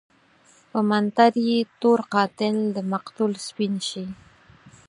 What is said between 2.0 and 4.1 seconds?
قاتل دمقتل سپين شي